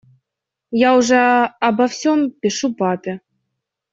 [0.87, 1.19] Я уже
[1.67, 3.19] обо всем пишу папе.